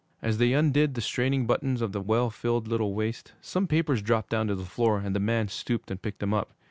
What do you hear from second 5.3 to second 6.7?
stooped and picked them up.